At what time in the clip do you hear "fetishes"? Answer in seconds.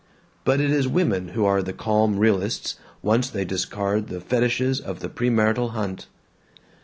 4.19-4.79